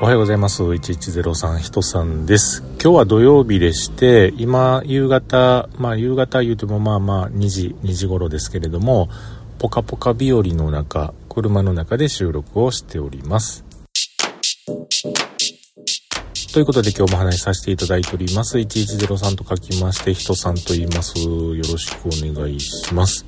[0.00, 0.64] おはようございます。
[0.64, 2.64] 1103人さんです。
[2.82, 9.08] 今日は土曜日でして、今、夕方、まあ夕方言うてもまあまあ2時、2時頃ですけれども、
[9.60, 13.64] ポカポカ日和の中、車の中で収録をしております。
[16.52, 18.58] ということで今日も話しさせていただいております。
[18.58, 21.20] 1103と書きまして、人さんと言います。
[21.20, 23.24] よろしくお願いします。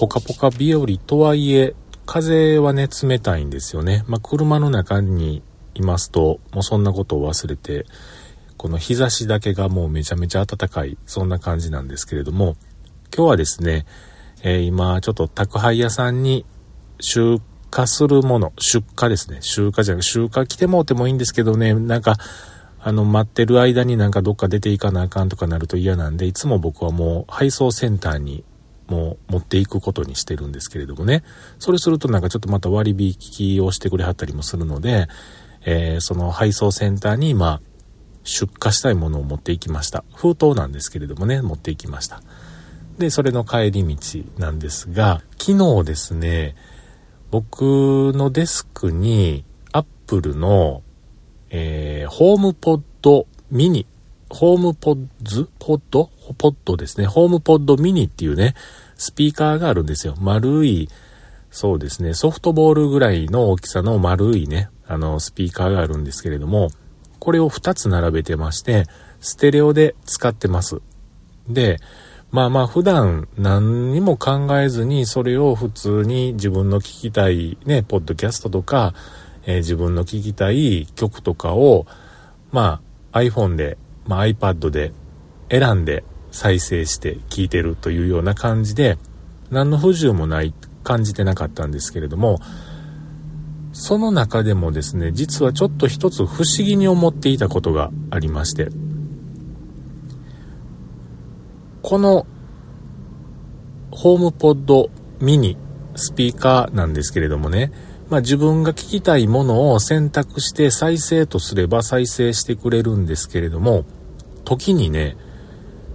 [0.00, 1.76] ポカポカ日和とはいえ、
[2.06, 4.04] 風はね、冷たいんですよね。
[4.06, 5.42] まあ、車の中に
[5.74, 7.86] いますと、もうそんなことを忘れて、
[8.56, 12.56] この日差しだけがもうめちゃめちゃ暖かい、そんな感じなんですけれども、
[13.14, 13.86] 今日はですね、
[14.42, 16.44] えー、今ちょっと宅配屋さんに
[17.00, 17.40] 出
[17.76, 19.38] 荷するもの、出荷ですね。
[19.40, 22.16] 出荷じゃなく出荷来てもうてもいいんですけどね、なんか、
[22.80, 28.44] あの、待ってる間になんかどっか出ていかなあかんとかなると嫌なんで、いつも僕はもう配送センターに
[28.88, 31.22] もう持っていくことにしてるんですけれどもね。
[31.58, 35.08] それするとなんかちょっとまた割引をしてくれはったりもするので、
[35.64, 37.60] えー、その配送センターに今、
[38.24, 40.04] 出荷したいものを持っていきました。
[40.14, 42.22] 封筒なんですけれどもね、持っていきました。
[42.98, 46.54] で、それの帰り道なんですが、昨日ですね、
[47.30, 50.82] 僕のデスクに、アップルの、
[51.50, 53.86] えー、ホームポッドミニ、
[54.30, 55.48] ホームポッズ？
[55.58, 56.10] ポッド？
[56.38, 57.06] ポッドですね。
[57.06, 58.54] ホームポッドミニっていうね、
[58.96, 60.14] スピーカーがあるんですよ。
[60.18, 60.88] 丸い、
[61.50, 66.70] そうですね、ソフトボールぐらいの大きさの丸いね、あの、スピーカーがあるんですけれども、
[67.20, 68.86] これを2つ並べてまして、
[69.20, 70.80] ステレオで使ってます。
[71.48, 71.78] で、
[72.30, 78.92] まあまあ普段何にも考えずにそれを普通に自分の聞きたいね、ポッドキャストとか、
[79.46, 81.86] えー、自分の聞きたい曲とかを、
[82.50, 82.80] ま
[83.12, 84.92] あ iPhone で、まあ iPad で
[85.50, 88.98] 選んで再生して聞いてるというような感じで、
[89.50, 90.52] 何の不自由もない
[90.82, 92.40] 感じてなかったんですけれども、
[93.72, 98.68] その中でもですね、実はちょっと一つ不思議に思っていたことがありまして、
[101.82, 102.26] この
[103.90, 105.56] ホームポッドミニ
[105.96, 107.72] スピーカーなんですけれどもね、
[108.10, 113.84] まあ、自分が聞きたいものを選択して再生とすれば再生してくれるんですけれども、
[114.44, 115.16] 時にね、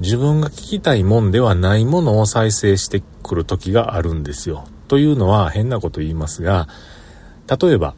[0.00, 4.64] 自分が聞きたいもんではないものを再生してくる時があるんですよ。
[4.88, 6.68] というのは変なこと言いますが、
[7.48, 7.94] 例えば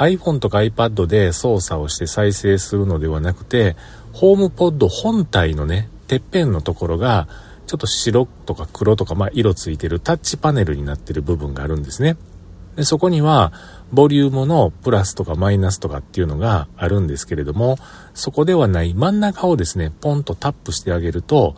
[0.00, 3.76] iPhone とか iPad で操作をして再生するのではなくて、
[4.12, 7.28] ホームポッド本体のね、てっぺんのところが、
[7.66, 12.16] ちょっと白とか黒とか、まあ、色ついてるタッチパネルになってる部分があるんですね。
[12.76, 13.52] で、そこには、
[13.92, 17.76] ボリュームのプラスとかマイナスとかっていうのがあるんですけれども、
[18.14, 21.56] そこではない真ん中をですね、ポンとタップしてあげると、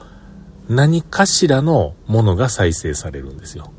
[0.69, 3.72] 何かしらのものが再生されるんですよ。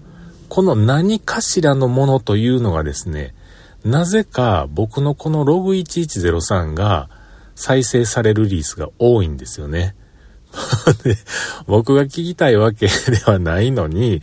[0.50, 3.34] この何かしらのものというのがですね、
[3.84, 7.10] なぜか僕のこのログ1103が
[7.56, 9.96] 再生されるリースが多いんですよね。
[11.66, 12.94] 僕が聞きたいわけで
[13.26, 14.22] はないのに、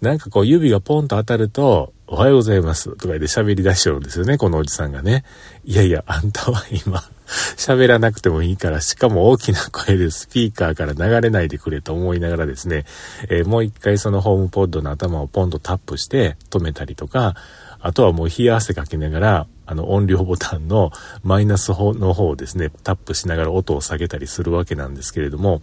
[0.00, 5.24] なんかこう指がポンと当たると、おはようございますとか言って喋り出しちゃうんですよね、このおじさんがね。
[5.64, 7.02] いやいや、あんたは今、
[7.56, 12.84] 喋らなくてもいいから、しかも大きな声でスピーカーから流れないでくれと思いながらですね、
[13.28, 17.34] えー、もう一回そのホームポッドの頭をポンとタップして止めたりとか、
[17.80, 20.92] あとはもう冷や汗かきながら、あの音量ボタンの
[21.24, 25.60] マイナスの方をですね、タップしながら音を下げたりするわけなんですけれども、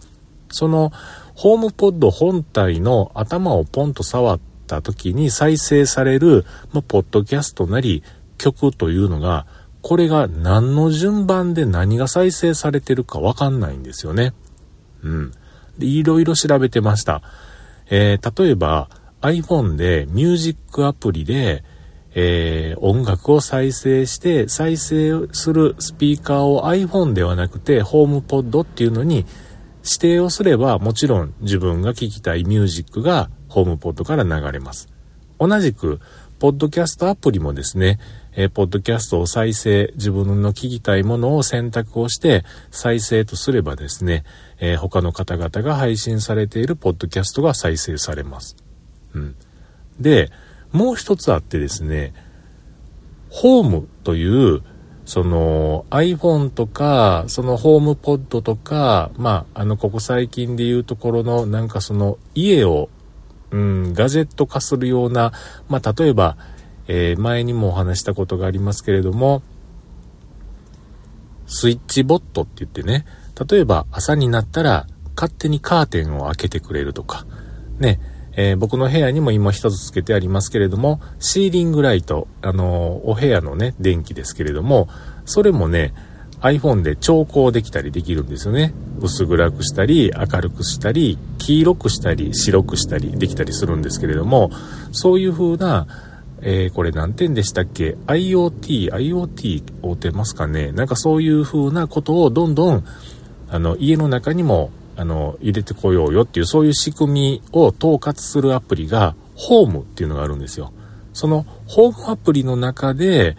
[0.54, 0.92] その
[1.34, 8.02] ホームポッド本体の頭をポンと触った時に再生される、まあ、ポッドキャストなり
[8.38, 9.46] 曲というのが、
[9.82, 14.32] これが何の順番で何が再生されてるかわかんないんですよね。
[15.02, 15.32] うん。
[15.78, 17.22] で、いろいろ調べてました。
[17.90, 18.88] えー、例えば
[19.20, 21.64] iPhone でミュージックアプリで、
[22.14, 29.26] えー、音楽を再生して再生するスピーカーを iPhone ではなくてホームポッドっていうのに
[29.84, 34.88] 指定をすればもちろん自分が聴きたいミュージックがホームポッドから流れます。
[35.38, 36.00] 同じく、
[36.38, 37.98] ポッドキャストアプリもですね、
[38.34, 44.24] えー、ポッドキャストを再生、自分の聞きたいものを選択をして再生とすればですね、
[44.58, 48.56] えー、他の方々が配信されているポッドキャストが再生されます。
[49.14, 49.36] うん。
[50.00, 50.30] で、
[50.72, 52.12] もう一つあってですね、
[53.30, 54.62] ホームという、
[55.04, 62.88] その iPhone とか、そのホームポッドとか、まあ、あの、ここ最近で言うところの、なんかその家を、
[63.50, 65.32] うん、ガジェット化するような、
[65.68, 66.36] まあ、例えば、
[66.86, 69.42] えー、前にもお話したことがありますけれども、
[71.46, 73.04] スイッチボットって言ってね、
[73.48, 74.86] 例えば朝になったら
[75.16, 77.26] 勝手にカーテンを開けてくれるとか、
[77.78, 78.00] ね、
[78.36, 84.88] えー、僕の部屋にも今一つつけてありますけれども、シーリングライト、あのー、お部屋のね、電気ですけれども、
[85.24, 85.94] それもね、
[86.40, 88.74] iPhone で調光できたりできるんですよね。
[89.00, 94.50] 薄暗くしたり、明るくしたり、黄色くしたり、白くしたりできたりするんですけれども、
[94.92, 95.86] そういう風な、
[96.42, 102.84] えー、これ何点でしたっけ ?IoT、IoT をてますかねなんかそういう風なことをどんどん、
[103.48, 110.72] あの、家の中にもあの、入れてこようよっていう、そういう仕組みを統括するアプリが、ホームっていうのがあるんですよ。
[111.12, 113.36] その、ホームアプリの中で、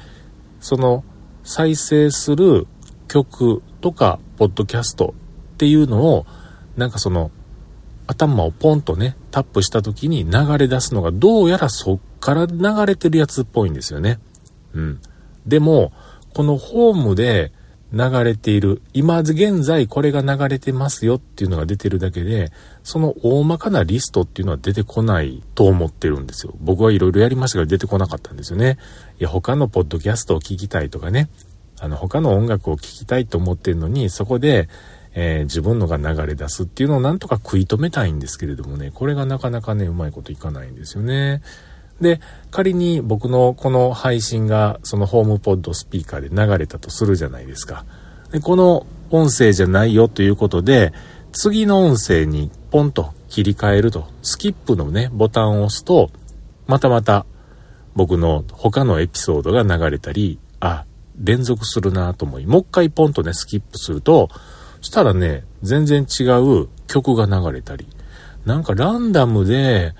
[0.59, 1.03] その、
[1.43, 2.67] 再生する
[3.07, 5.13] 曲とか、ポッドキャスト
[5.53, 6.25] っていうのを、
[6.75, 7.31] なんかその、
[8.07, 14.19] 頭をポンとね、タップした時に流れ出すのが、どうやらそっから流れてるやつっぽいんですよね。
[14.73, 14.99] うん。
[15.45, 15.91] でも、
[16.33, 17.51] このホームで、
[17.95, 22.51] 流れている、今現在これが流れてますよっていうのが出てるだけで、
[22.83, 26.53] その大まかなリストっていうのは出てこないと思ってるんですよ。
[26.59, 28.77] 僕はいろいろやりましたが出てこなかったんですよね。
[29.17, 31.29] いや、他のポッドキャストを聞きたいとかね、
[31.79, 34.67] あの、他の音楽を聴きたいと思ってるのに、そこで、
[35.13, 41.41] えー、自分のが流れ出すっていうのをなんとか食い止めたいんですけれどもね、これがなかなかね、うまいこといかないんですよね。
[42.01, 42.19] で、
[42.51, 47.85] 仮に僕のこの配信がそのホームポッドスピーカーで流れたとするじゃないですか。
[48.31, 50.93] で、この音声じゃないよということで、
[51.31, 56.11] 次の音声にポンと切り替えると、スキップのね、ボタンを押すと、
[56.67, 57.25] またまた
[57.95, 60.85] 僕の他のエピソードが流れたり、あ、
[61.17, 64.29] 連続するなと思い、もう一回ポンとね、スキップすると、
[64.81, 67.87] そしたらね、全然違う曲が流れたり、
[68.45, 69.93] なんかランダムで、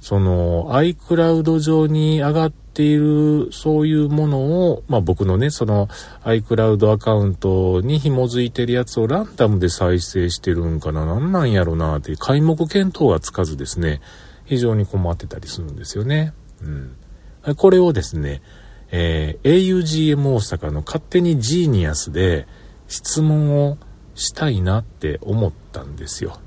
[0.00, 4.38] その iCloud 上に上がっているそういうもの
[4.70, 5.88] を、まあ僕のね、その
[6.24, 14.00] iCloud アカウントに紐づいてるやつをランダムで再生してるんかな、なんなんやろなって皆目見当がつかずですね、
[14.44, 16.32] 非常に困ってたりするんですよね。
[16.62, 17.54] うん。
[17.56, 18.42] これをですね、
[18.90, 22.46] えー、augm 大阪の勝手にジーニアスで
[22.86, 23.78] 質問を
[24.14, 26.38] したいなって思ったんですよ。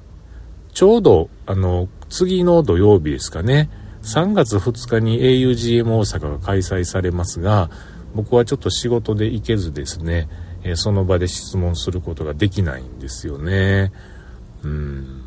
[0.74, 3.70] ちょうど、あの、次の土曜日ですかね、
[4.04, 7.70] 3月2日に augm 大阪が開催されますが、
[8.16, 10.28] 僕はちょっと仕事で行けずですね、
[10.64, 13.92] え、その場で質問することができないんですよね。
[14.64, 15.24] うん。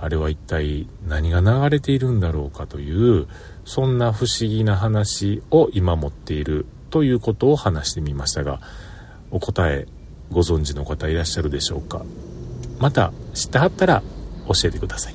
[0.00, 3.26] あれは一体何が流れているんだろうかという、
[3.64, 8.60] そんな不思議な話を今持っているということを話してみましたが、
[9.30, 9.86] お答え
[10.30, 12.02] ご存知の方いらっしゃるでしょうか
[12.78, 14.02] また知ってはったら
[14.48, 15.14] 教えてください。